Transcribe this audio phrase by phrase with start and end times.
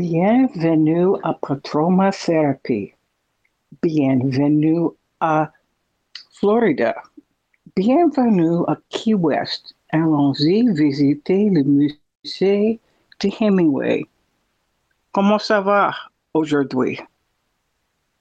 [0.00, 2.94] Bienvenue à Patroma Therapy.
[3.82, 4.88] Bienvenue
[5.20, 5.52] à
[6.32, 6.94] Florida.
[7.76, 9.74] Bienvenue à Key West.
[9.92, 12.80] Allons-y visiter le musée
[13.20, 14.06] de Hemingway.
[15.12, 15.92] Comment ça va
[16.32, 16.98] aujourd'hui?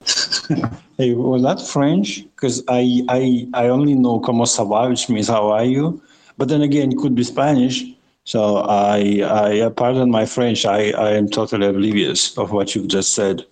[0.97, 2.25] Hey, was that French?
[2.35, 6.01] Because I, I I only know como ça va, which means how are you?
[6.37, 7.85] But then again, it could be Spanish.
[8.29, 10.63] So I, I pardon my French.
[10.63, 13.43] I, I am totally oblivious of what you've just said.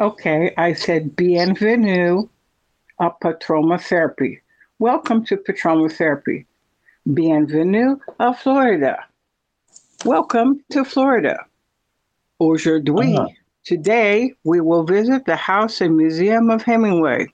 [0.00, 2.28] Okay, I said bienvenue
[3.00, 4.40] à Patroma Therapy.
[4.80, 6.44] Welcome to Patroma Therapy.
[7.06, 8.96] Bienvenue à Florida.
[10.04, 11.36] Welcome to Florida.
[12.40, 13.28] Aujourd'hui, Uh-huh.
[13.64, 17.28] today, we will visit the House and Museum of Hemingway.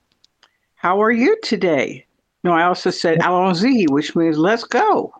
[0.74, 2.04] How are you today?
[2.42, 5.10] No, I also said allons-y, which means let's go.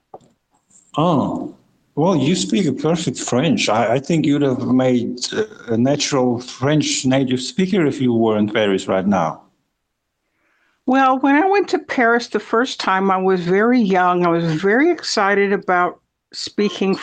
[0.97, 1.57] Oh,
[1.97, 3.69] well, you speak a perfect French.
[3.69, 5.21] I, I think you'd have made
[5.69, 9.43] a natural French native speaker if you were in Paris right now.
[10.87, 14.27] Well, when I went to Paris the first time, I was very young.
[14.27, 16.01] I was very excited about
[16.33, 16.99] speaking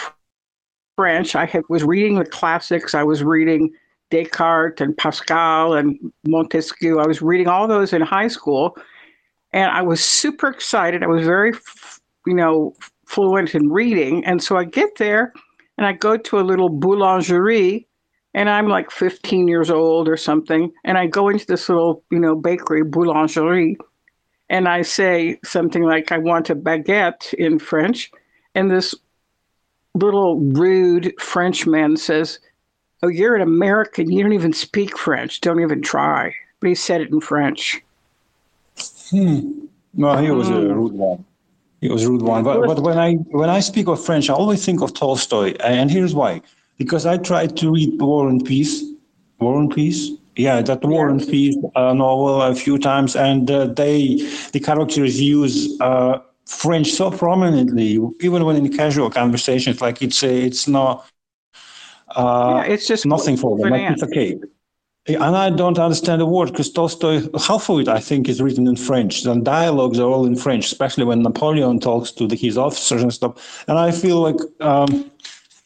[0.98, 1.36] French.
[1.36, 2.94] I had, was reading the classics.
[2.94, 3.74] I was reading
[4.12, 7.00] Descartes and Pascal and Montesquieu.
[7.00, 8.78] I was reading all those in high school,
[9.52, 11.02] and I was super excited.
[11.02, 11.54] I was very,
[12.28, 12.76] you know,
[13.12, 14.24] fluent in reading.
[14.26, 15.34] And so I get there,
[15.78, 17.86] and I go to a little boulangerie,
[18.34, 20.72] and I'm like 15 years old or something.
[20.86, 23.76] And I go into this little, you know, bakery, boulangerie,
[24.50, 28.12] and I say something like, I want a baguette in French.
[28.56, 28.96] And this
[29.94, 32.40] little rude Frenchman says,
[33.04, 34.12] Oh, you're an American.
[34.12, 35.42] You don't even speak French.
[35.42, 36.36] Don't even try.
[36.60, 37.82] But he said it in French.
[39.10, 39.66] Hmm.
[39.94, 41.26] No, he was a rude one.
[41.82, 42.44] He was a rude one.
[42.44, 45.90] But, but when I when I speak of French, I always think of Tolstoy, and
[45.90, 46.42] here's why:
[46.78, 48.84] because I tried to read War and Peace,
[49.40, 50.12] War and Peace.
[50.36, 54.16] Yeah, that War and Peace uh, novel a few times, and uh, they
[54.54, 60.46] the characters use uh, French so prominently, even when in casual conversations, like it's a,
[60.46, 61.08] it's not.
[62.16, 63.70] Uh, yeah, it's just nothing for them.
[63.72, 64.40] Like it's okay.
[65.08, 68.68] And I don't understand a word because Tolstoy, half of it, I think, is written
[68.68, 69.24] in French.
[69.24, 73.12] The dialogues are all in French, especially when Napoleon talks to the, his officers and
[73.12, 73.64] stuff.
[73.68, 75.10] And I feel like um,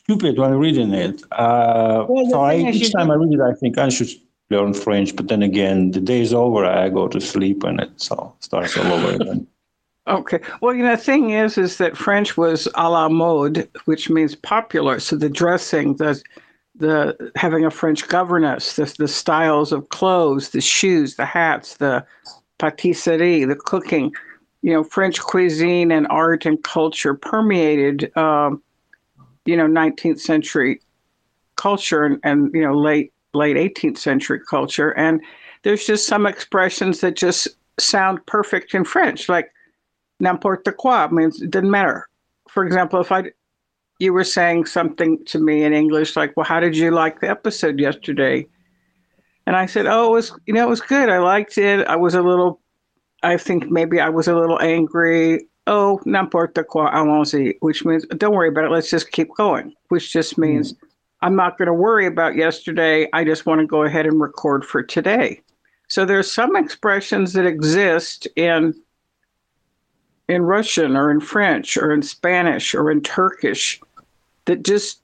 [0.06, 1.22] stupid when reading it.
[1.34, 4.10] Uh, Well, so I, thing each you time I read it, I think I should
[4.50, 5.14] learn French.
[5.14, 8.78] But then again, the day is over, I go to sleep and it so starts
[8.78, 9.48] all over again.
[10.08, 10.40] Okay.
[10.62, 14.36] Well, you know, the thing is, is that French was à la mode, which means
[14.36, 15.00] popular.
[15.00, 16.22] So the dressing, the
[16.78, 22.06] the having a French governess, the the styles of clothes, the shoes, the hats, the
[22.58, 24.14] patisserie, the cooking,
[24.62, 28.62] you know, French cuisine and art and culture permeated, um,
[29.46, 30.82] you know, 19th century
[31.56, 34.92] culture and, and you know late late 18th century culture.
[34.92, 35.22] And
[35.64, 37.48] there's just some expressions that just
[37.80, 39.52] sound perfect in French, like
[40.20, 42.08] n'importe quoi means it doesn't matter.
[42.50, 43.32] For example, if I
[44.00, 47.30] you were saying something to me in English like, "Well, how did you like the
[47.30, 48.48] episode yesterday?"
[49.46, 51.10] And I said, "Oh, it was you know it was good.
[51.10, 51.88] I liked it.
[51.88, 52.60] I was a little,
[53.24, 55.48] I think maybe I was a little angry.
[55.68, 58.72] Oh, n'importe quoi, allons-y, which means don't worry about it.
[58.72, 59.74] Let's just keep going.
[59.90, 60.42] Which just hmm.
[60.42, 60.74] means
[61.22, 63.08] I'm not going to worry about yesterday.
[63.14, 65.42] I just want to go ahead and record for today.
[65.88, 68.74] So there's some expressions that exist in
[70.28, 73.80] in Russian or in French or in Spanish or in Turkish
[74.46, 75.02] that just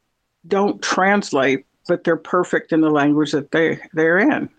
[0.48, 4.50] don't translate, but they're perfect in the language that they they're in.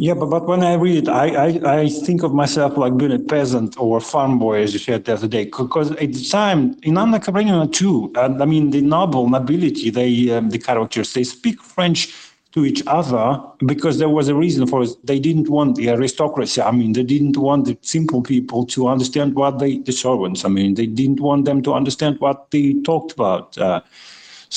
[0.00, 3.18] Yeah, but, but when I read I, I, I think of myself like being a
[3.18, 5.46] peasant or a farm boy, as you said the other day.
[5.46, 10.30] Because at the time, in Anna Karenina too, and I mean, the noble nobility, they
[10.30, 12.14] um, the characters, they speak French
[12.52, 14.90] to each other because there was a reason for it.
[15.04, 16.62] They didn't want the aristocracy.
[16.62, 20.48] I mean, they didn't want the simple people to understand what they, the servants, I
[20.48, 23.58] mean, they didn't want them to understand what they talked about.
[23.58, 23.80] Uh,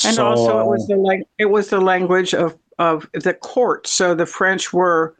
[0.04, 3.86] And so, also, it was the lang- it was the language of of the court.
[3.86, 5.14] So the French were,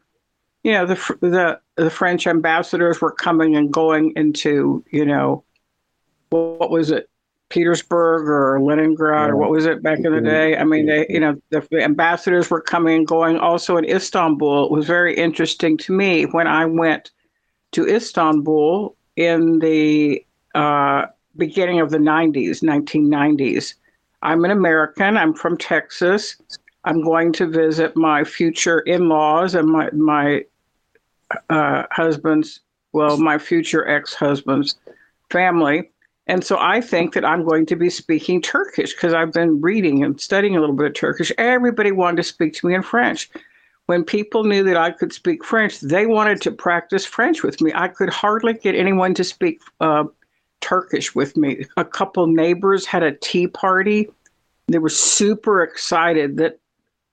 [0.62, 5.44] you know, the the the French ambassadors were coming and going into, you know,
[6.30, 7.08] what, what was it,
[7.50, 10.56] Petersburg or Leningrad or what was it back in the day?
[10.56, 13.36] I mean, they, you know, the, the ambassadors were coming and going.
[13.36, 17.10] Also in Istanbul, it was very interesting to me when I went
[17.72, 20.24] to Istanbul in the
[20.54, 23.74] uh, beginning of the 90s, 1990s.
[24.22, 25.16] I'm an American.
[25.16, 26.36] I'm from Texas.
[26.84, 30.44] I'm going to visit my future in-laws and my my
[31.48, 32.60] uh, husband's,
[32.92, 34.76] well, my future ex-husband's
[35.30, 35.90] family,
[36.26, 40.04] And so I think that I'm going to be speaking Turkish because I've been reading
[40.04, 41.32] and studying a little bit of Turkish.
[41.36, 43.30] Everybody wanted to speak to me in French.
[43.86, 47.72] When people knew that I could speak French, they wanted to practice French with me.
[47.74, 50.04] I could hardly get anyone to speak uh,
[50.62, 51.66] Turkish with me.
[51.76, 54.08] A couple neighbors had a tea party.
[54.68, 56.58] They were super excited that,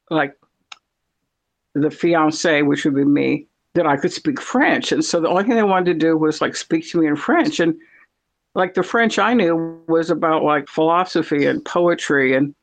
[0.09, 0.35] like,
[1.75, 4.91] the fiance, which would be me, that I could speak French.
[4.91, 7.15] And so the only thing they wanted to do was like speak to me in
[7.15, 7.59] French.
[7.59, 7.75] And
[8.55, 12.35] like the French I knew was about like philosophy and poetry.
[12.35, 12.55] And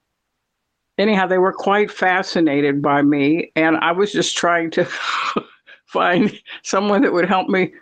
[0.98, 3.52] anyhow, they were quite fascinated by me.
[3.54, 4.84] And I was just trying to
[5.86, 6.32] find
[6.62, 7.72] someone that would help me,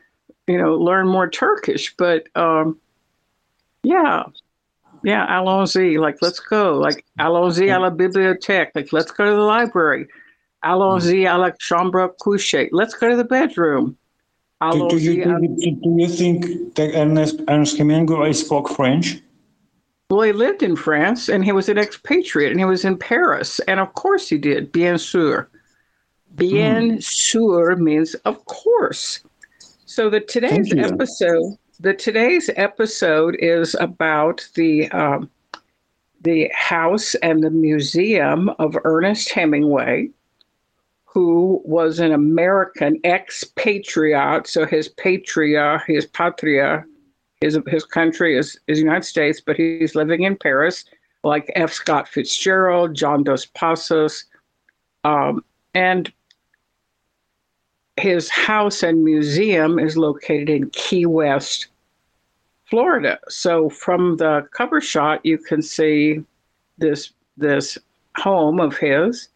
[0.47, 1.95] you know, learn more Turkish.
[1.97, 2.79] But um,
[3.85, 4.25] yeah,
[5.03, 6.79] yeah, allons-y, like let's go.
[6.79, 10.07] Like allons-y à la bibliothèque, like let's go to the library.
[10.65, 12.69] Allons-y à la chambre à coucher.
[12.73, 13.97] Let's go to the bedroom.
[14.73, 19.21] Do, do, you, do, you, do you think that Ernest, Ernest Hemingway spoke French?
[20.09, 23.61] Well, he lived in France and he was an expatriate and he was in Paris.
[23.69, 25.49] And of course he did, bien sûr.
[26.37, 27.03] Bien mm.
[27.03, 29.21] sûr means of course.
[29.85, 35.31] So the today's episode, the today's episode is about the um,
[36.23, 40.09] the house and the museum of Ernest Hemingway
[41.05, 44.47] who was an American expatriate.
[44.47, 46.85] So his patria, his patria,
[47.43, 50.87] his his country is is United States, but he's living in Paris,
[51.23, 51.71] like F.
[51.71, 54.25] Scott Fitzgerald, John Dos Passos,
[55.05, 55.45] um,
[55.75, 56.11] and
[57.99, 61.69] his house and museum is located in Key West,
[62.65, 63.19] Florida.
[63.29, 66.25] So from the cover shot, you can see
[66.79, 67.79] this this
[68.17, 69.29] home of his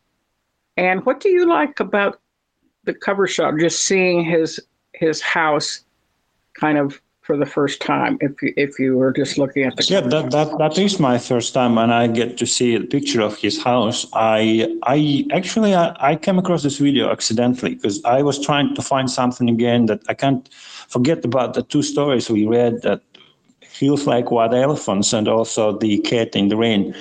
[0.78, 2.20] and what do you like about
[2.84, 3.58] the cover shot?
[3.58, 4.60] Just seeing his
[4.94, 5.84] his house,
[6.54, 8.16] kind of for the first time.
[8.20, 11.18] If you, if you were just looking at the yeah, that, that that is my
[11.18, 14.06] first time, and I get to see a picture of his house.
[14.12, 18.82] I I actually I, I came across this video accidentally because I was trying to
[18.82, 20.48] find something again that I can't
[20.88, 23.02] forget about the two stories we read that
[23.78, 26.94] feels like white elephants and also the cat in the rain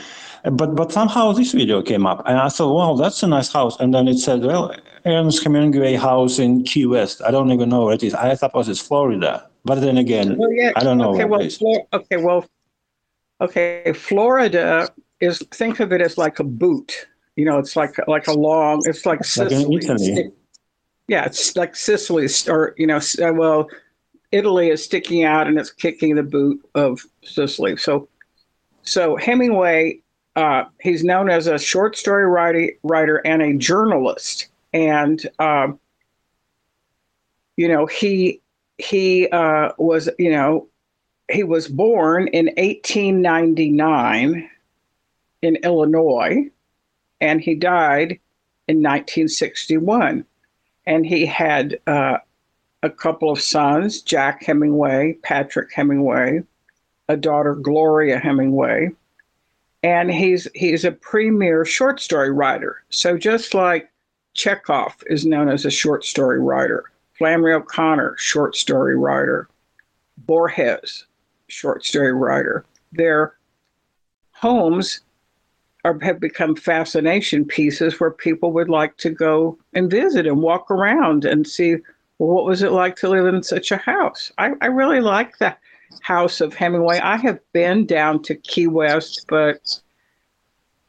[0.51, 3.79] but but somehow this video came up, and I thought, wow, that's a nice house.
[3.79, 4.74] And then it said, well,
[5.06, 7.21] Ernest Hemingway house in Key West.
[7.25, 8.13] I don't even know where it is.
[8.13, 9.47] I suppose it's Florida.
[9.65, 10.71] But then again, well, yeah.
[10.75, 11.13] I don't know.
[11.13, 12.45] Okay, well, Flor- okay, well,
[13.41, 14.89] okay, Florida
[15.19, 17.07] is think of it as like a boot.
[17.35, 18.81] You know, it's like like a long.
[18.85, 19.81] It's like Sicily.
[19.81, 20.33] Like
[21.07, 23.68] yeah, it's like Sicily, or you know, uh, well,
[24.31, 27.77] Italy is sticking out and it's kicking the boot of Sicily.
[27.77, 28.09] So,
[28.83, 30.01] so Hemingway
[30.38, 34.50] uh, he's known as a short story writer, writer and a journalist.
[34.71, 35.79] And, um,
[37.56, 38.39] you know, he,
[38.77, 40.68] he uh, was, you know,
[41.31, 44.47] he was born in 1899
[45.41, 46.51] in Illinois
[47.19, 48.19] and he died
[48.68, 50.24] in 1961.
[50.85, 52.19] And he had uh,
[52.83, 56.44] a couple of sons, Jack Hemingway, Patrick Hemingway,
[57.09, 58.91] a daughter, Gloria Hemingway
[59.83, 62.83] and he's he's a premier short story writer.
[62.89, 63.91] So just like
[64.33, 69.47] Chekhov is known as a short story writer, Flannery O'Connor, short story writer,
[70.18, 71.06] Borges,
[71.47, 72.65] short story writer.
[72.91, 73.35] Their
[74.31, 75.01] homes
[75.86, 80.69] are, have become fascination pieces where people would like to go and visit and walk
[80.69, 81.77] around and see
[82.17, 84.31] what was it like to live in such a house.
[84.38, 85.59] I, I really like that
[86.01, 87.00] house of Hemingway.
[87.00, 89.79] I have been down to Key West, but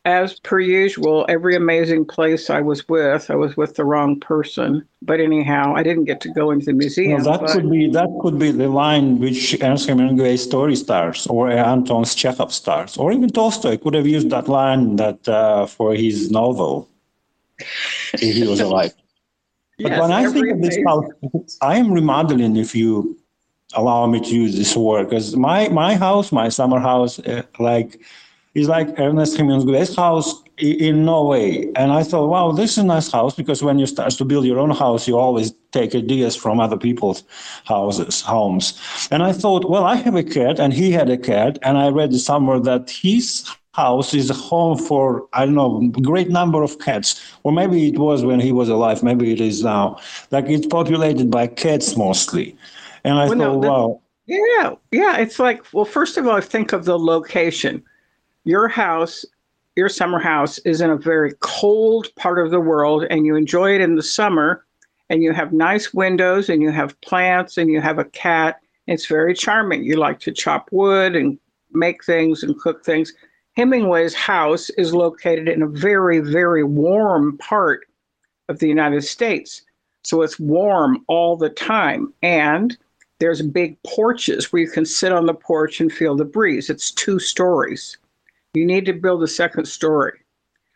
[0.04, 4.87] as per usual, every amazing place I was with, I was with the wrong person.
[5.02, 7.23] But anyhow, I didn't get to go into the museum.
[7.23, 7.52] Well, that but...
[7.52, 12.52] could be that could be the line which Ernst Hemingway's story starts, or Anton Chekhov
[12.52, 16.88] starts, or even Tolstoy could have used that line that uh, for his novel
[18.14, 18.94] if he was alive.
[19.80, 22.56] But yes, when I think of this house, I am remodeling.
[22.56, 23.18] If you
[23.75, 28.00] allow me to use this word because my my house my summer house uh, like
[28.54, 32.85] is like ernest hemingway's house in no way and i thought wow this is a
[32.85, 36.35] nice house because when you start to build your own house you always take ideas
[36.35, 37.25] from other people's
[37.66, 41.58] houses homes and i thought well i have a cat and he had a cat
[41.62, 43.49] and i read somewhere that his
[43.82, 47.08] house is a home for i don't know a great number of cats
[47.44, 49.85] or maybe it was when he was alive maybe it is now
[50.30, 52.56] like it's populated by cats mostly
[53.04, 54.00] and I well, thought, no, wow.
[54.26, 55.16] Yeah, yeah.
[55.18, 57.82] It's like, well, first of all, I think of the location.
[58.44, 59.25] Your house,
[59.76, 63.75] your summer house, is in a very cold part of the world, and you enjoy
[63.75, 64.64] it in the summer,
[65.08, 69.06] and you have nice windows, and you have plants, and you have a cat, It's
[69.06, 69.85] very charming.
[69.85, 71.38] You like to chop wood and
[71.73, 73.12] make things and cook things.
[73.59, 77.88] Hemingway's house is located in a very, very warm part
[78.49, 79.62] of the United States.
[80.05, 82.15] So it's warm all the time.
[82.23, 82.79] And
[83.19, 86.71] there's big porches where you can sit on the porch and feel the breeze.
[86.71, 87.99] It's two stories.
[88.55, 90.21] You need to build a second story.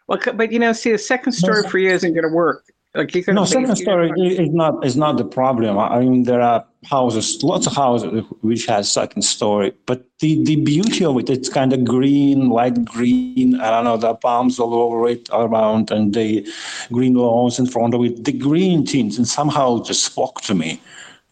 [0.08, 2.64] Well, but you know, see, a second story for you isn't going to work.
[2.94, 5.78] Like you can no, second story is not is not the problem.
[5.78, 10.56] I mean, there are houses, lots of houses which has second story, but the the
[10.56, 13.58] beauty of it, it's kind of green, light green.
[13.60, 16.46] I don't know, the palms all over it around, and the
[16.92, 18.24] green lawns in front of it.
[18.24, 20.78] The green tints, and somehow just spoke to me.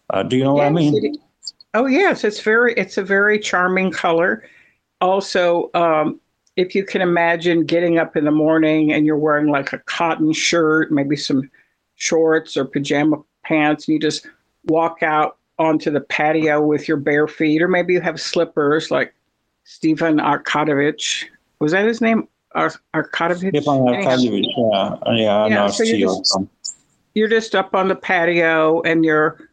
[0.08, 1.18] Uh, do you know yes, what I mean?
[1.74, 4.48] Oh yes, it's very it's a very charming color.
[5.02, 6.20] Also, um,
[6.56, 10.32] if you can imagine getting up in the morning and you're wearing like a cotton
[10.32, 11.50] shirt, maybe some
[11.96, 14.26] shorts or pajama pants, and you just
[14.66, 19.14] walk out onto the patio with your bare feet, or maybe you have slippers like
[19.64, 21.24] Stephen Arkadovich.
[21.60, 22.26] Was that his name?
[22.54, 23.50] Ar- Arkadovich?
[23.50, 25.14] Stephen Arkadovich, yeah.
[25.14, 26.36] Yeah, yeah so you're just,
[27.14, 29.49] you're just up on the patio and your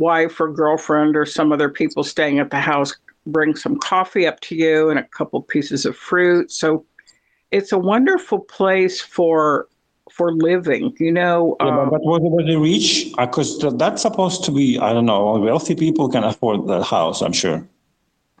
[0.00, 4.40] wife or girlfriend or some other people staying at the house bring some coffee up
[4.40, 6.50] to you and a couple pieces of fruit.
[6.50, 6.84] So
[7.50, 9.68] it's a wonderful place for
[10.10, 10.94] for living.
[10.98, 13.12] You know, yeah, um, but, but was it rich?
[13.16, 15.38] Because uh, that's supposed to be I don't know.
[15.38, 17.22] Wealthy people can afford that house.
[17.22, 17.66] I'm sure.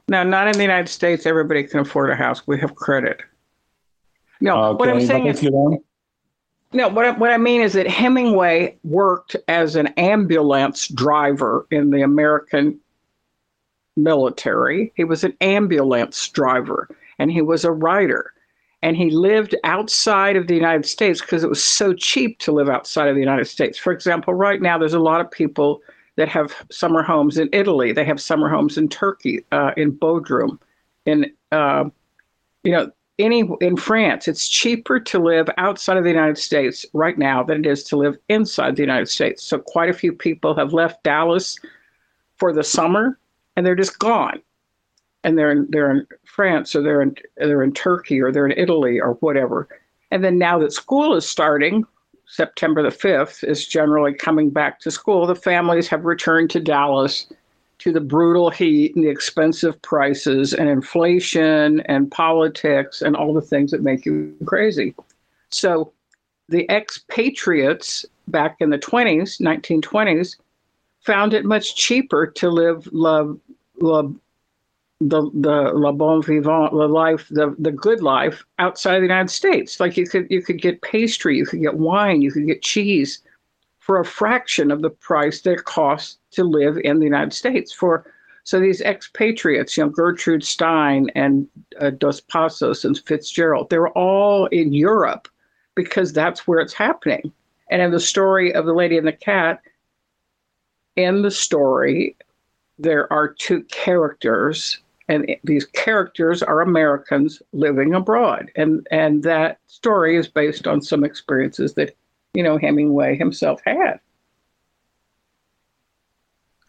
[0.08, 1.26] No, not in the United States.
[1.26, 2.46] Everybody can afford a house.
[2.46, 3.20] We have credit.
[4.40, 5.40] No, okay, what I'm saying is.
[6.72, 11.90] No, what I, what I mean is that Hemingway worked as an ambulance driver in
[11.90, 12.78] the American
[13.96, 14.92] military.
[14.94, 18.32] He was an ambulance driver and he was a writer.
[18.82, 22.70] And he lived outside of the United States because it was so cheap to live
[22.70, 23.76] outside of the United States.
[23.76, 25.82] For example, right now, there's a lot of people
[26.16, 27.92] that have summer homes in Italy.
[27.92, 30.58] They have summer homes in Turkey, uh, in Bodrum,
[31.04, 31.84] in uh,
[32.62, 34.26] you know, any in France.
[34.26, 37.96] It's cheaper to live outside of the United States right now than it is to
[37.96, 39.42] live inside the United States.
[39.42, 41.58] So quite a few people have left Dallas
[42.36, 43.18] for the summer
[43.56, 44.40] and they're just gone.
[45.22, 48.58] And they're in, they're in France or they're in they're in Turkey or they're in
[48.58, 49.68] Italy or whatever.
[50.10, 51.84] And then now that school is starting,
[52.26, 57.30] September the 5th is generally coming back to school, the families have returned to Dallas
[57.80, 63.40] to the brutal heat and the expensive prices and inflation and politics and all the
[63.40, 64.94] things that make you crazy.
[65.50, 65.92] So
[66.48, 70.36] the expatriates back in the 20s, 1920s,
[71.00, 73.32] found it much cheaper to live la,
[73.80, 74.02] la,
[75.00, 79.30] the the la bon vivant, the life, the the good life outside of the United
[79.30, 79.80] States.
[79.80, 83.22] Like you could you could get pastry, you could get wine, you could get cheese
[83.90, 87.72] for a fraction of the price that it costs to live in the United States.
[87.72, 88.06] For
[88.44, 91.48] so these expatriates, you know, Gertrude Stein and
[91.80, 95.26] uh, Dos Passos and Fitzgerald, they were all in Europe
[95.74, 97.32] because that's where it's happening.
[97.68, 99.60] And in the story of the Lady and the Cat,
[100.94, 102.16] in the story,
[102.78, 104.78] there are two characters,
[105.08, 108.52] and these characters are Americans living abroad.
[108.54, 111.96] And, and that story is based on some experiences that,
[112.34, 114.00] you know, Hemingway himself had.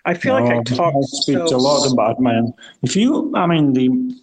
[0.03, 0.93] I feel no, like I talk.
[1.03, 2.53] speaks so, a lot about man.
[2.81, 4.15] If you, I mean, the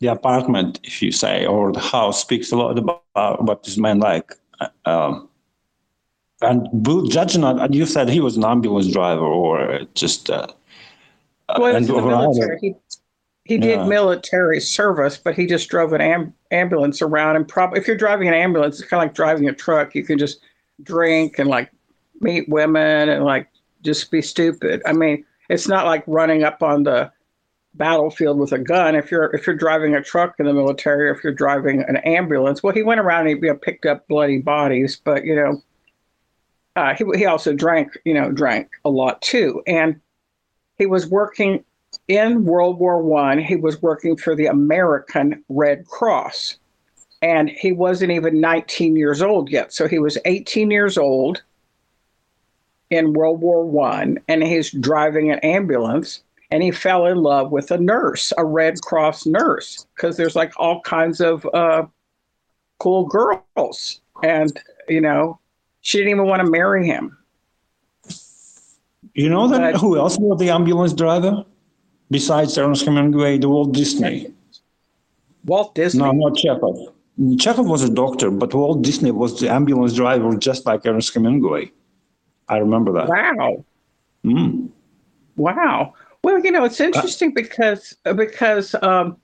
[0.00, 4.00] the apartment, if you say, or the house speaks a lot about what this man
[4.00, 4.32] like.
[4.60, 5.28] Uh, um,
[6.40, 6.68] and
[7.10, 10.30] judging on, you said he was an ambulance driver or just.
[10.30, 10.46] Uh,
[11.58, 12.58] well, and, military.
[12.60, 12.74] He,
[13.44, 13.86] he did yeah.
[13.86, 17.36] military service, but he just drove an am- ambulance around.
[17.36, 19.94] And probably, if you're driving an ambulance, it's kind of like driving a truck.
[19.94, 20.40] You can just
[20.82, 21.70] drink and like
[22.20, 23.48] meet women and like
[23.82, 24.82] just be stupid.
[24.86, 27.10] I mean, it's not like running up on the
[27.74, 28.94] battlefield with a gun.
[28.94, 31.96] If you're if you're driving a truck in the military, or if you're driving an
[31.98, 35.36] ambulance, well, he went around and he you know, picked up bloody bodies, but you
[35.36, 35.62] know,
[36.76, 39.62] uh, he, he also drank, you know, drank a lot too.
[39.66, 40.00] And
[40.76, 41.64] he was working
[42.08, 43.38] in World War One.
[43.38, 46.58] He was working for the American Red Cross,
[47.22, 49.72] and he wasn't even 19 years old yet.
[49.72, 51.42] So he was 18 years old
[52.90, 56.22] in World War One, and he's driving an ambulance.
[56.50, 60.50] And he fell in love with a nurse, a Red Cross nurse, because there's like
[60.56, 61.84] all kinds of uh,
[62.78, 64.58] cool girls, and
[64.88, 65.38] you know,
[65.82, 67.18] she didn't even want to marry him.
[69.12, 71.44] You know that but, who else was the ambulance driver
[72.10, 73.36] besides Ernest Hemingway?
[73.36, 74.32] The Walt Disney.
[75.44, 76.02] Walt Disney.
[76.02, 76.94] No, not Chekhov.
[77.38, 81.72] Chekhov was a doctor, but Walt Disney was the ambulance driver, just like Ernest Hemingway.
[82.48, 83.08] I remember that.
[83.08, 83.64] Wow.
[84.24, 84.68] Mm.
[85.36, 85.94] Wow.
[86.22, 89.16] Well, you know, it's interesting because because um,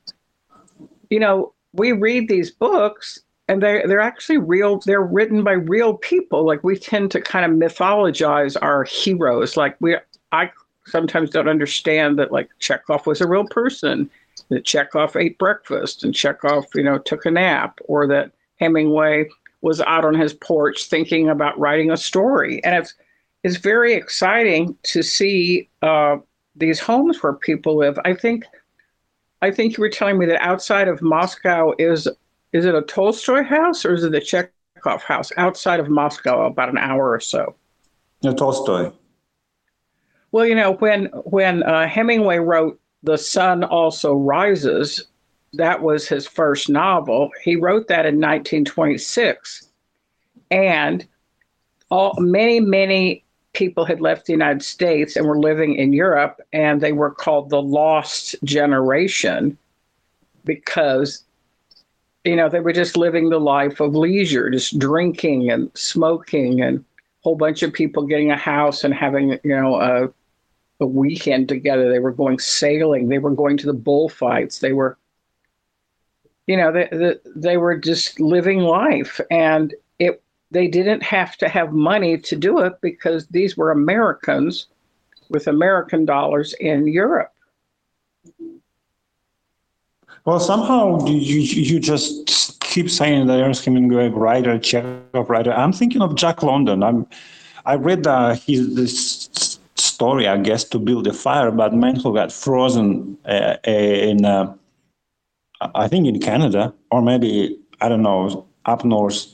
[1.11, 4.81] you know we read these books and they're they're actually real.
[4.81, 6.45] They're written by real people.
[6.45, 9.57] Like we tend to kind of mythologize our heroes.
[9.57, 9.97] Like we,
[10.33, 10.51] I
[10.87, 14.11] sometimes don't understand that like Chekhov was a real person.
[14.51, 19.29] That Chekhov ate breakfast and Chekhov, you know, took a nap, or that Hemingway
[19.63, 22.63] was out on his porch thinking about writing a story.
[22.65, 22.95] And it's
[23.43, 26.17] it's very exciting to see uh,
[26.57, 27.99] these homes where people live.
[28.05, 28.45] I think
[29.43, 32.09] I think you were telling me that outside of Moscow is
[32.53, 36.69] is it a Tolstoy house or is it a Chekhov house outside of Moscow, about
[36.69, 37.55] an hour or so?
[38.23, 38.91] No, Tolstoy.
[40.33, 45.07] Well, you know when when uh, Hemingway wrote "The Sun Also Rises,"
[45.53, 47.31] that was his first novel.
[47.43, 49.69] He wrote that in 1926,
[50.51, 51.07] and
[51.91, 56.81] all many many people had left the United States and were living in Europe, and
[56.81, 59.57] they were called the Lost Generation
[60.45, 61.25] because
[62.25, 66.79] you know they were just living the life of leisure, just drinking and smoking, and
[66.79, 66.85] a
[67.23, 70.09] whole bunch of people getting a house and having you know a
[70.85, 71.91] a weekend together.
[71.91, 73.09] They were going sailing.
[73.09, 74.59] They were going to the bullfights.
[74.59, 74.97] They were,
[76.47, 79.21] you know, they, they, they were just living life.
[79.31, 84.69] And it they didn't have to have money to do it because these were Americans
[85.31, 87.33] with American dollars in Europe.
[90.25, 95.53] Well, somehow you you just keep saying that Ernest Hemingway writer, Chekhov writer.
[95.53, 96.83] I'm thinking of Jack London.
[96.83, 97.07] I'm
[97.67, 99.54] I read uh, his this
[99.95, 104.55] story, I guess, to build a fire about men who got frozen uh, in, uh,
[105.75, 109.27] I think, in Canada, or maybe I don't know, up north.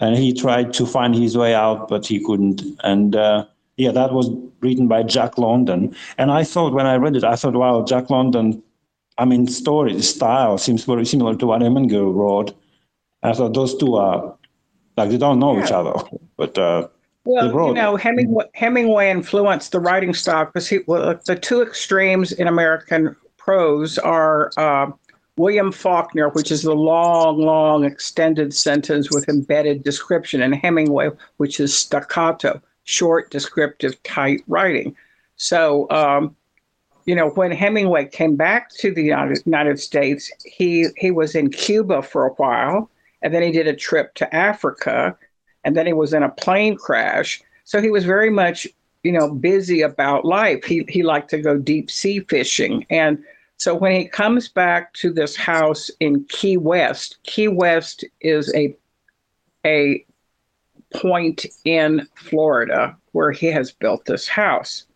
[0.00, 2.62] And he tried to find his way out, but he couldn't.
[2.82, 3.46] And uh,
[3.76, 4.30] yeah, that was
[4.60, 5.94] written by Jack London.
[6.18, 8.62] And I thought when I read it, I thought, wow, Jack London.
[9.18, 12.54] I mean, story style seems very similar to what Hemingway wrote.
[13.22, 14.36] I thought those two are
[14.96, 15.64] like they don't know yeah.
[15.64, 15.94] each other,
[16.36, 16.88] but uh,
[17.24, 22.32] well, you know, Hemingway, Hemingway influenced the writing style because he well, the two extremes
[22.32, 24.90] in American prose are uh,
[25.36, 31.60] William Faulkner, which is the long, long extended sentence with embedded description, and Hemingway, which
[31.60, 34.96] is staccato, short, descriptive, tight writing.
[35.36, 36.34] So, um,
[37.06, 39.04] you know, when Hemingway came back to the
[39.44, 42.90] United States, he he was in Cuba for a while,
[43.22, 45.16] and then he did a trip to Africa
[45.64, 47.42] and then he was in a plane crash.
[47.64, 48.66] So he was very much,
[49.02, 50.64] you know, busy about life.
[50.64, 53.22] He he liked to go deep sea fishing, and
[53.56, 58.74] so when he comes back to this house in Key West, Key West is a
[59.64, 60.04] a
[60.94, 64.86] point in Florida where he has built this house,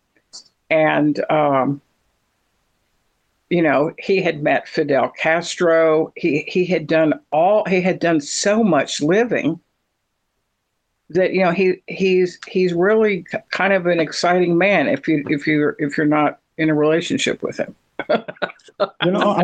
[0.69, 1.81] and um,
[3.49, 6.11] you know he had met Fidel Castro.
[6.17, 9.61] He he had done all he had done so much living
[11.09, 15.47] that you know he he's he's really kind of an exciting man if you if
[15.47, 17.75] you if you're not in a relationship with him.
[18.09, 19.43] you know, I,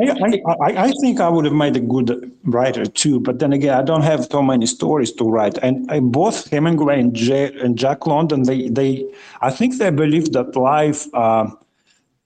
[0.62, 3.82] I, I think I would have made a good writer too, but then again, I
[3.82, 5.58] don't have so many stories to write.
[5.60, 10.56] And I, both Hemingway and, and Jack London, they, they, I think they believe that
[10.56, 11.50] life uh,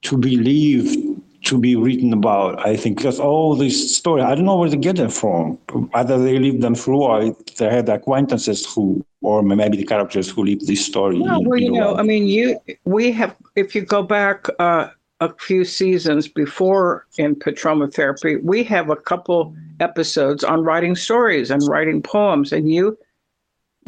[0.03, 1.06] to believe
[1.43, 2.65] to be written about.
[2.65, 5.57] I think because all these stories, I don't know where to get them from.
[5.93, 10.45] Either they lived them through, or they had acquaintances who, or maybe the characters who
[10.45, 11.19] lived this story.
[11.19, 13.35] Well, well you know, I mean, you we have.
[13.55, 18.95] If you go back uh, a few seasons before in Petroma Therapy, we have a
[18.95, 22.97] couple episodes on writing stories and writing poems, and you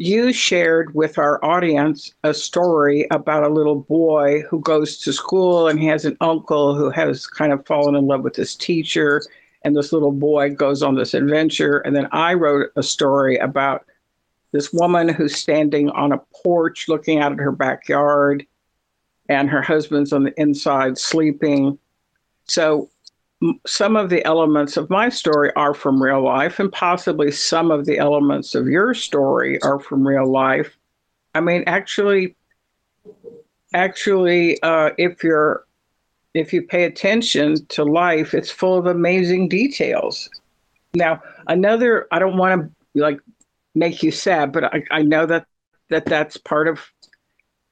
[0.00, 5.68] you shared with our audience a story about a little boy who goes to school
[5.68, 9.22] and he has an uncle who has kind of fallen in love with his teacher
[9.62, 11.78] and this little boy goes on this adventure.
[11.78, 13.84] And then i wrote a story about
[14.52, 18.46] this woman who's standing on a porch looking out at her backyard
[19.28, 21.78] and her husband's on the inside sleeping.
[22.46, 22.88] So
[23.66, 27.86] some of the elements of my story are from real life, and possibly some of
[27.86, 30.76] the elements of your story are from real life.
[31.34, 32.36] I mean, actually,
[33.72, 35.64] actually, uh, if you're
[36.34, 40.30] if you pay attention to life, it's full of amazing details.
[40.94, 43.20] Now, another, I don't want to like
[43.74, 45.46] make you sad, but I, I know that
[45.88, 46.80] that that's part of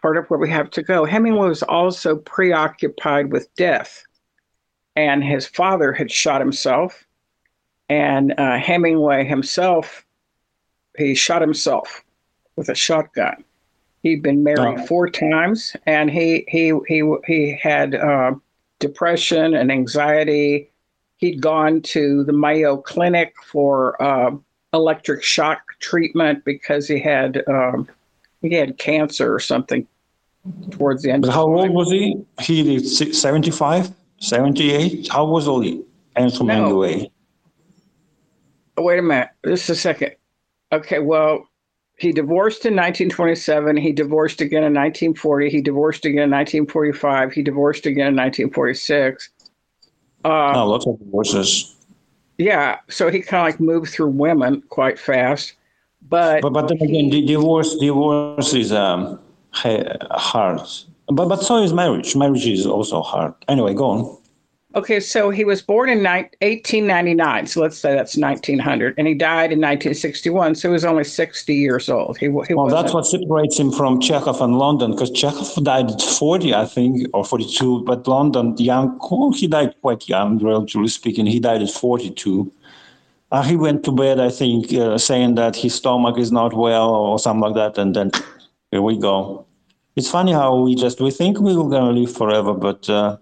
[0.01, 1.05] part of where we have to go.
[1.05, 4.05] Hemingway was also preoccupied with death
[4.99, 7.05] and his father had shot himself.
[7.89, 10.05] And uh, Hemingway himself,
[10.97, 12.05] he shot himself
[12.57, 13.45] with a shotgun.
[14.03, 14.87] He'd been married oh.
[14.87, 18.35] four times, and he he he he had uh,
[18.79, 20.71] depression and anxiety.
[21.17, 24.33] He'd gone to the Mayo Clinic for uh,
[24.73, 27.89] electric shock treatment because he had um,
[28.43, 29.87] he had cancer or something
[30.71, 31.23] towards the end.
[31.23, 32.17] But how old was he?
[32.41, 35.09] He lived 75, 78?
[35.11, 35.83] How was he?
[36.17, 37.09] Ansel No.
[38.77, 39.29] Oh, wait a minute.
[39.45, 40.13] Just a second.
[40.73, 41.49] Okay, well,
[41.99, 43.77] he divorced in 1927.
[43.77, 45.51] He divorced again in 1940.
[45.51, 47.33] He divorced again in 1945.
[47.33, 49.31] He divorced again in 1946.
[50.25, 51.75] Uh, Oh, lots of divorces.
[52.39, 55.55] Yeah, so he kind of like moved through women quite fast.
[56.09, 59.19] But But, but then again, the divorce, divorce is um,
[59.51, 60.61] ha- hard.
[61.11, 62.15] But, but so is marriage.
[62.17, 63.33] Marriage is also hard.
[63.49, 64.19] Anyway, go on.
[64.75, 67.47] okay, so he was born in ni- 1899.
[67.47, 68.95] So let's say that's 1900.
[68.99, 70.55] And he died in 1961.
[70.55, 72.19] So he was only 60 years old.
[72.19, 75.91] He, he Well, wasn't- that's what separates him from Chekhov and London, because Chekhov died
[75.91, 80.89] at 40, I think, or 42, but London, young, oh, he died quite young, relatively
[80.89, 81.25] speaking.
[81.27, 82.53] He died at 42.
[83.33, 86.91] Uh, he went to bed, I think, uh, saying that his stomach is not well
[86.95, 88.11] or something like that, and then
[88.71, 89.45] here we go.
[89.99, 93.17] It's funny how we just we think we're gonna live forever, but uh,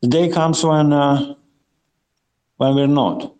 [0.00, 1.34] the day comes when uh,
[2.56, 3.32] when we're not.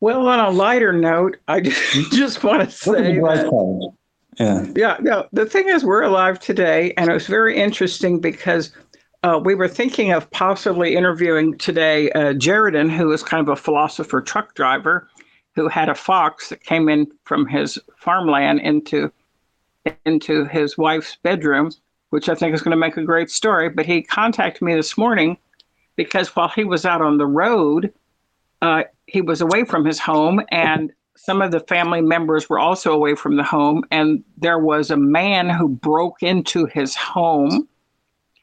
[0.00, 3.92] Well, on a lighter note, I just, just want to say that.
[4.38, 4.66] Yeah.
[4.76, 8.70] yeah, no, the thing is, we're alive today, and it was very interesting because
[9.22, 13.56] uh, we were thinking of possibly interviewing today uh, Jaredin, who is kind of a
[13.56, 15.08] philosopher truck driver,
[15.54, 19.10] who had a fox that came in from his farmland into
[20.04, 21.70] into his wife's bedroom,
[22.10, 23.68] which I think is going to make a great story.
[23.68, 25.36] But he contacted me this morning
[25.96, 27.92] because while he was out on the road,
[28.60, 32.92] uh, he was away from his home, and some of the family members were also
[32.92, 33.84] away from the home.
[33.90, 37.68] And there was a man who broke into his home,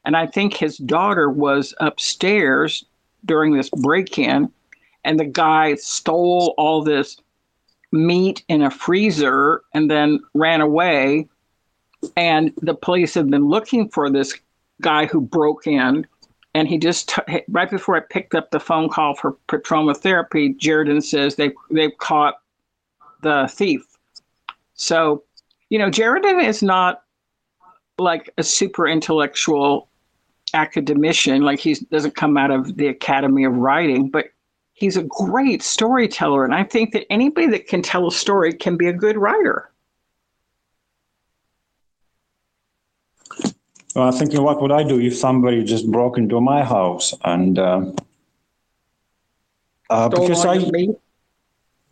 [0.06, 2.86] and I think his daughter was upstairs
[3.26, 4.52] during this break-in,
[5.04, 7.18] and the guy stole all this
[7.92, 11.28] meat in a freezer and then ran away.
[12.16, 14.34] And the police have been looking for this
[14.82, 16.08] guy who broke in.
[16.56, 20.54] And he just t- right before I picked up the phone call for patroma therapy,
[20.56, 22.40] Jaredin says they they've caught
[23.22, 23.86] the thief.
[24.74, 25.24] So,
[25.70, 27.04] you know, Jaredin is not
[28.00, 29.90] like a super intellectual
[30.54, 34.26] academician, like he doesn't come out of the Academy of Writing, but
[34.80, 36.46] he's a great storyteller.
[36.46, 39.70] And I think that anybody that can tell a story can be a good writer.
[43.96, 47.60] Well, I'm thinking, what would I do if somebody just broke into my house and
[47.60, 47.92] uh,
[49.90, 50.58] uh, because I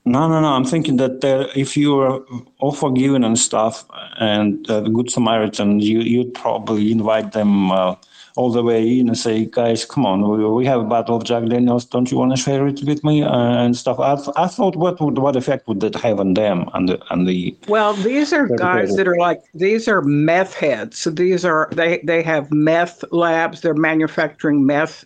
[0.06, 2.24] no no no I'm thinking that uh, if you are
[2.60, 3.84] all forgiven and stuff
[4.20, 7.96] and uh, the good Samaritan you you'd probably invite them uh,
[8.38, 11.24] all the way in and say guys come on we, we have a bottle of
[11.24, 14.36] Jack Daniels don't you want to share it with me uh, and stuff I, th-
[14.36, 17.56] I thought what would what effect would that have on them and the and the
[17.68, 21.00] Well, these are guys that are like these are meth heads.
[21.00, 23.62] So these are they they have meth labs.
[23.62, 25.06] They're manufacturing meth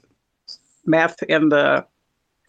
[0.86, 1.86] meth in the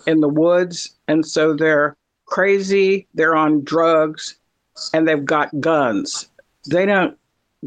[0.07, 3.07] in the woods, and so they're crazy.
[3.15, 4.37] They're on drugs,
[4.93, 6.29] and they've got guns.
[6.69, 7.17] They don't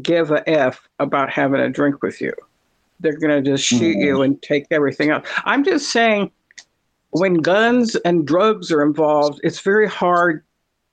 [0.02, 2.32] give a f about having a drink with you.
[3.00, 4.22] They're gonna just shoot you mm-hmm.
[4.22, 5.26] and take everything out.
[5.44, 6.30] I'm just saying,
[7.10, 10.44] when guns and drugs are involved, it's very hard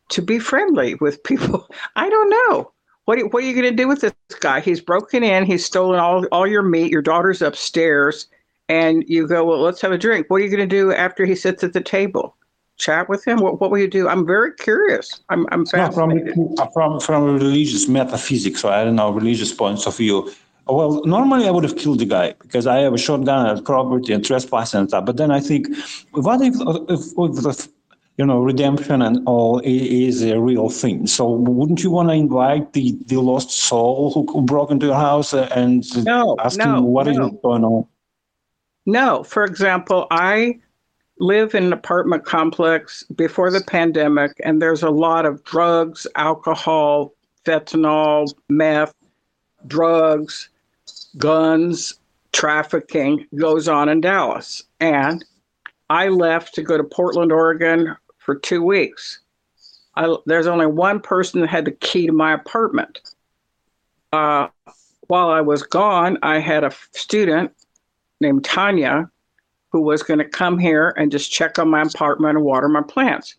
[0.10, 1.68] to be friendly with people.
[1.96, 2.72] I don't know.
[3.06, 4.60] What, are- what are you going to do with this guy?
[4.62, 5.46] He's broken in.
[5.46, 6.92] He's stolen all, all your meat.
[6.92, 8.28] Your daughter's upstairs.
[8.70, 10.30] And you go, well, let's have a drink.
[10.30, 12.38] What are you going to do after he sits at the table?
[12.78, 13.40] Chat with him?
[13.40, 14.08] What, what will you do?
[14.08, 15.22] I'm very curious.
[15.30, 16.36] I'm, I'm No, from, fascinated.
[16.74, 20.32] from from religious metaphysics, or I don't know, religious points of view.
[20.68, 24.14] Well, normally I would have killed the guy because I have a shotgun and property
[24.14, 25.06] and trespass and stuff.
[25.06, 25.68] But then I think,
[26.12, 26.56] what if,
[26.90, 27.70] if, if the,
[28.18, 31.06] you know, redemption and all is a real thing?
[31.08, 34.96] So wouldn't you want to invite the, the lost soul who, who broke into your
[34.96, 37.32] house and No, ask no, him what is no.
[37.44, 37.86] going on?
[38.86, 40.60] No, for example, I
[41.20, 47.14] live in an apartment complex before the pandemic, and there's a lot of drugs, alcohol,
[47.46, 48.94] fentanyl, meth,
[49.68, 50.50] drugs,
[51.18, 51.96] guns,
[52.32, 54.64] trafficking goes on in Dallas.
[54.80, 55.24] And
[55.90, 59.20] I left to go to Portland, Oregon for two weeks.
[59.96, 63.00] I, there's only one person that had the key to my apartment.
[64.12, 64.48] Uh,
[65.08, 67.52] while I was gone, I had a student
[68.20, 69.10] named Tanya
[69.72, 72.82] who was going to come here and just check on my apartment and water my
[72.82, 73.36] plants.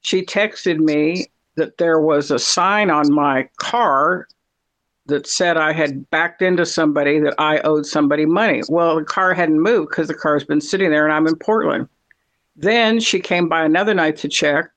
[0.00, 4.26] She texted me that there was a sign on my car
[5.06, 8.62] that said I had backed into somebody that I owed somebody money.
[8.68, 11.88] Well, the car hadn't moved because the car's been sitting there and I'm in Portland.
[12.56, 14.70] Then she came by another night to check,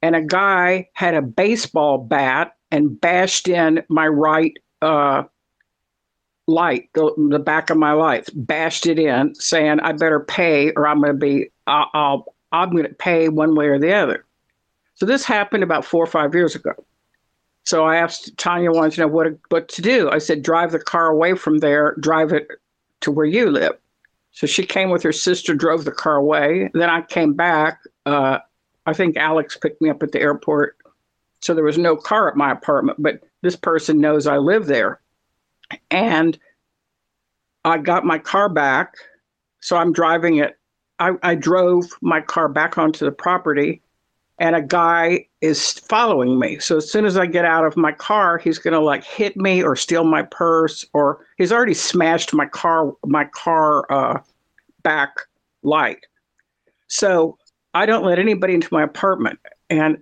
[0.00, 5.24] and a guy had a baseball bat and bashed in my right uh,
[6.46, 10.86] light, the, the back of my lights, bashed it in, saying I better pay or
[10.86, 14.24] I'm going to be, I'll, I'll I'm going to pay one way or the other.
[14.94, 16.72] So this happened about four or five years ago.
[17.64, 20.10] So I asked Tanya wanted to know what what to do.
[20.10, 22.48] I said, drive the car away from there, drive it
[23.02, 23.76] to where you live.
[24.32, 26.70] So she came with her sister, drove the car away.
[26.74, 27.80] Then I came back.
[28.06, 28.38] Uh,
[28.86, 30.76] I think Alex picked me up at the airport.
[31.40, 35.00] So there was no car at my apartment, but this person knows I live there.
[35.90, 36.38] And
[37.64, 38.94] I got my car back.
[39.60, 40.58] So I'm driving it.
[40.98, 43.81] I, I drove my car back onto the property
[44.42, 46.58] and a guy is following me.
[46.58, 49.36] So as soon as I get out of my car, he's going to like hit
[49.36, 54.18] me or steal my purse or he's already smashed my car my car uh,
[54.82, 55.10] back
[55.62, 56.04] light.
[56.88, 57.38] So
[57.72, 59.38] I don't let anybody into my apartment
[59.70, 59.98] and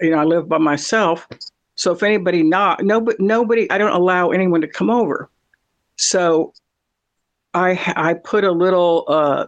[0.00, 1.28] you know I live by myself.
[1.74, 5.28] So if anybody not nobody nobody I don't allow anyone to come over.
[5.96, 6.54] So
[7.52, 9.46] I I put a little uh,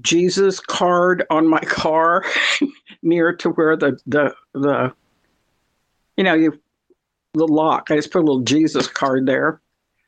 [0.00, 2.24] Jesus card on my car
[3.02, 4.92] near to where the the the
[6.16, 6.60] you know you
[7.34, 7.90] the lock.
[7.90, 9.60] I just put a little Jesus card there,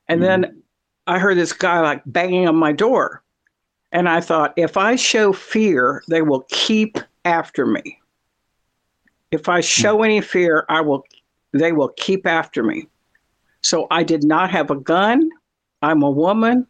[0.09, 0.43] and mm-hmm.
[0.43, 0.63] then
[1.07, 3.23] I heard this guy like banging on my door,
[3.93, 8.01] and I thought if I show fear, they will keep after me.
[9.31, 10.05] If I show mm-hmm.
[10.05, 11.05] any fear, I will
[11.53, 12.89] they will keep after me.
[13.63, 15.31] So I did not have a gun.
[15.83, 16.67] I'm a woman.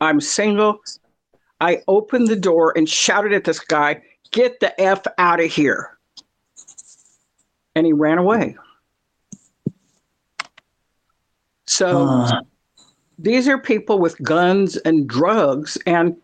[0.00, 0.80] I'm single.
[1.60, 5.98] I opened the door and shouted at this guy, Get the F out of here.
[7.74, 8.56] And he ran away.
[11.66, 12.40] So uh.
[13.18, 15.78] these are people with guns and drugs.
[15.86, 16.16] And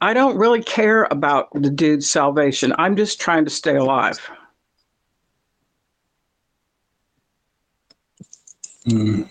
[0.00, 2.74] I don't really care about the dude's salvation.
[2.78, 4.18] I'm just trying to stay alive.
[8.86, 9.28] Mm.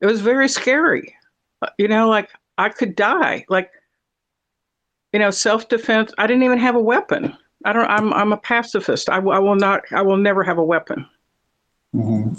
[0.00, 1.14] It was very scary.
[1.78, 3.44] You know, like I could die.
[3.48, 3.70] Like,
[5.12, 6.12] you know, self defense.
[6.18, 7.36] I didn't even have a weapon.
[7.64, 7.86] I don't.
[7.86, 9.08] I'm I'm a pacifist.
[9.08, 9.82] I, I will not.
[9.92, 11.06] I will never have a weapon.
[11.94, 12.34] Mm-hmm.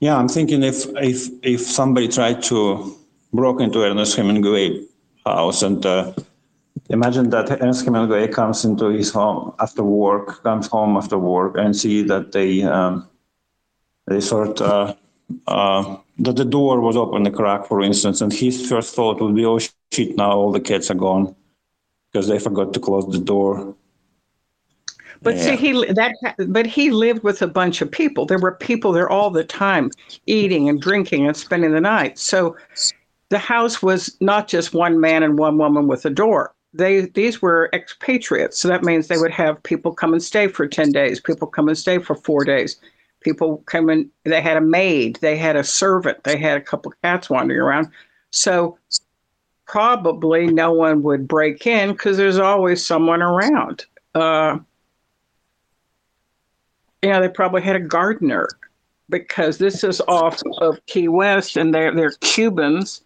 [0.00, 2.96] Yeah, I'm thinking if if if somebody tried to
[3.32, 4.86] broke into Ernest Hemingway
[5.26, 6.12] house and uh,
[6.88, 11.76] imagine that Ernest Hemingway comes into his home after work, comes home after work, and
[11.76, 13.08] see that they um,
[14.06, 14.94] they sort uh,
[15.46, 19.34] uh, that the door was open a crack, for instance, and his first thought would
[19.34, 20.16] be, "Oh shit!
[20.16, 21.34] Now all the kids are gone
[22.12, 23.74] because they forgot to close the door."
[25.22, 25.42] But yeah.
[25.42, 26.14] see, he that
[26.48, 28.26] but he lived with a bunch of people.
[28.26, 29.90] There were people there all the time,
[30.26, 32.18] eating and drinking and spending the night.
[32.18, 32.56] So
[33.30, 36.52] the house was not just one man and one woman with a door.
[36.74, 40.66] They these were expatriates, so that means they would have people come and stay for
[40.66, 42.76] ten days, people come and stay for four days
[43.20, 46.92] people come in they had a maid they had a servant they had a couple
[47.02, 47.88] cats wandering around.
[48.30, 48.78] So
[49.66, 53.84] probably no one would break in because there's always someone around.
[54.14, 54.58] Uh,
[57.02, 58.48] you know they probably had a gardener
[59.08, 63.02] because this is off of key west and they're, they're cubans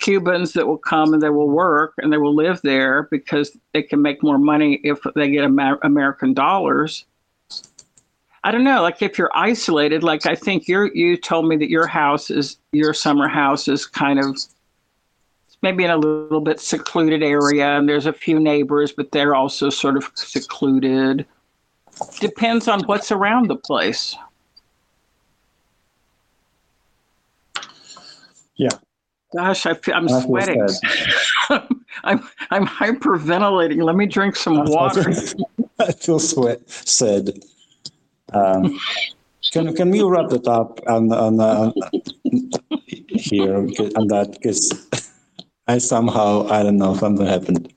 [0.00, 3.82] cubans that will come and they will work and they will live there because they
[3.82, 7.04] can make more money if they get Amer- american dollars
[8.44, 11.70] I don't know, like if you're isolated, like I think you you told me that
[11.70, 14.38] your house is your summer house is kind of
[15.62, 19.70] maybe in a little bit secluded area and there's a few neighbors, but they're also
[19.70, 21.26] sort of secluded.
[22.20, 24.14] Depends on what's around the place.
[28.54, 28.70] Yeah.
[29.34, 30.66] Gosh, I feel, I'm sweating.
[32.04, 33.82] I'm I'm hyperventilating.
[33.82, 35.12] Let me drink some water.
[35.78, 36.68] I feel sweat.
[36.70, 37.42] Said.
[38.32, 38.78] Um,
[39.52, 41.72] can can we wrap it up on on uh,
[43.08, 44.88] here on that because
[45.66, 47.72] I somehow I don't know something happened.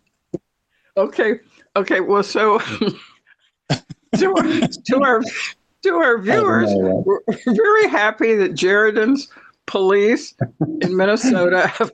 [0.98, 1.40] Okay.
[1.76, 2.02] Okay.
[2.02, 2.60] Well, so
[4.18, 5.22] to, our, to our
[5.84, 9.30] to our viewers, we're very happy that Jerrodon's
[9.68, 10.34] police
[10.82, 11.92] in Minnesota have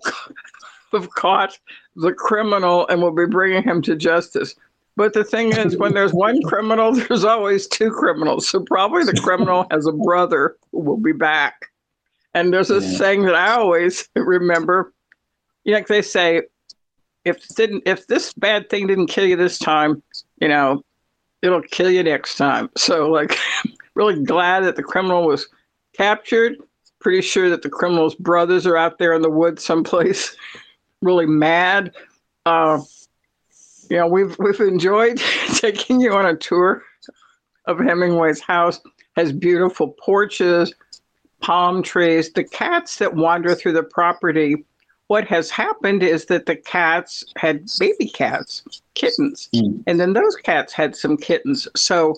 [0.91, 1.57] have caught
[1.95, 4.55] the criminal and will be bringing him to justice.
[4.97, 8.49] But the thing is, when there's one criminal, there's always two criminals.
[8.49, 11.67] So probably the criminal has a brother who will be back.
[12.33, 12.97] And there's a yeah.
[12.97, 14.91] saying that I always remember.
[15.63, 16.41] You know, like they say,
[17.25, 20.01] if didn't if this bad thing didn't kill you this time,
[20.41, 20.83] you know,
[21.43, 22.69] it'll kill you next time.
[22.75, 23.37] So like,
[23.93, 25.47] really glad that the criminal was
[25.95, 26.55] captured.
[26.99, 30.35] Pretty sure that the criminals' brothers are out there in the woods someplace,
[31.03, 31.93] really mad.
[32.47, 32.81] Uh,
[33.95, 35.17] know, we've we've enjoyed
[35.55, 36.83] taking you on a tour
[37.65, 38.81] of Hemingway's house.
[39.15, 40.73] Has beautiful porches,
[41.41, 42.31] palm trees.
[42.33, 44.65] The cats that wander through the property.
[45.07, 49.81] What has happened is that the cats had baby cats, kittens, Mm.
[49.87, 51.65] and then those cats had some kittens.
[51.77, 52.15] So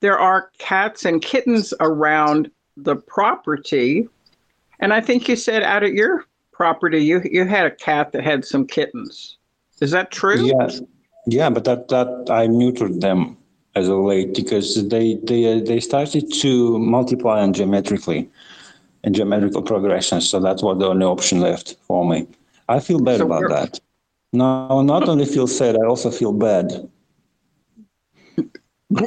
[0.00, 4.08] there are cats and kittens around the property.
[4.80, 8.24] And I think you said out at your property you you had a cat that
[8.24, 9.38] had some kittens.
[9.80, 10.46] Is that true?
[10.46, 10.68] Yeah,
[11.26, 13.36] yeah, but that that I neutered them
[13.74, 18.28] as of late because they they they started to multiply on geometrically,
[19.04, 20.20] in geometrical progression.
[20.20, 22.26] So that's what the only option left for me.
[22.68, 23.80] I feel bad So about that.
[24.32, 26.88] No, not only feel sad, I also feel bad.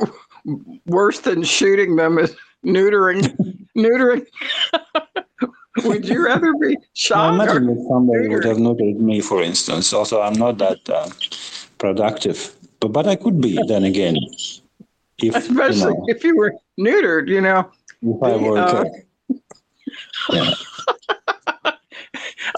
[0.85, 3.35] Worse than shooting them is neutering.
[3.77, 4.25] neutering.
[5.83, 7.33] Would you rather be shot?
[7.33, 9.91] imagine Or, that somebody would have neutered me, for instance.
[9.91, 11.09] Also, I'm not that uh,
[11.85, 14.15] productive, but but I could be then again,
[15.19, 17.71] if especially you know, if you were neutered, you know.
[18.01, 18.57] if I were.
[18.57, 18.85] Uh.
[20.31, 20.53] Yeah.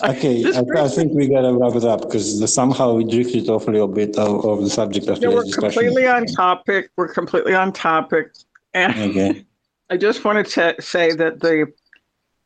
[0.04, 3.72] Okay, I, I think we gotta wrap it up because somehow we drifted off a
[3.72, 5.72] little bit of, of the subject of No, we're discussion.
[5.72, 6.92] completely on topic.
[6.96, 8.34] We're completely on topic.
[8.74, 9.46] And Okay,
[9.90, 11.72] I just wanted to say that the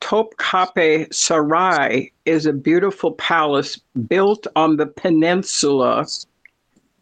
[0.02, 6.08] Topkapi Sarai is a beautiful palace built on the peninsula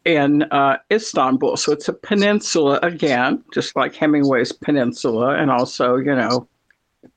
[0.06, 1.58] in uh, Istanbul.
[1.58, 5.36] So it's a peninsula again, just like Hemingway's peninsula.
[5.36, 6.48] And also, you know,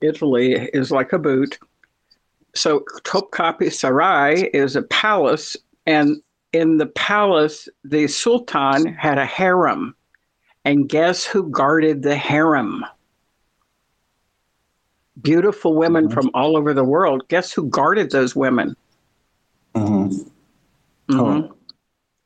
[0.01, 1.57] Italy is like a boot.
[2.55, 5.57] So Topkapi Sarai is a palace.
[5.85, 9.95] And in the palace, the Sultan had a harem.
[10.65, 12.85] And guess who guarded the harem?
[15.21, 16.13] Beautiful women Mhm.
[16.13, 17.27] from all over the world.
[17.27, 18.75] Guess who guarded those women?
[19.75, 20.29] Mhm.
[21.09, 21.43] Mhm.
[21.43, 21.55] Eu-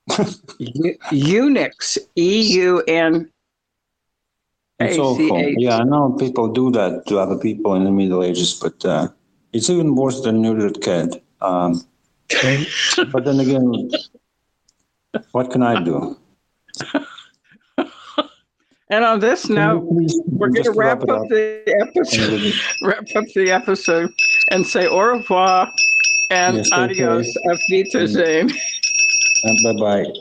[1.11, 1.97] eunuchs.
[2.15, 3.29] E U N
[4.79, 5.39] it's awful.
[5.57, 9.07] Yeah, I know people do that to other people in the Middle Ages, but uh,
[9.51, 11.19] it's even worse than neutered cat.
[11.41, 11.83] Um,
[13.11, 13.89] but then again,
[15.31, 16.17] what can I do?
[18.89, 22.53] And on this note, we're going to just wrap it up the episode.
[22.81, 24.09] Wrap up the episode
[24.49, 25.69] and say au revoir
[26.31, 27.11] and Yes, take care.
[27.11, 28.49] adios, auf Wiedersehen.
[29.43, 30.17] Uh, bye bye.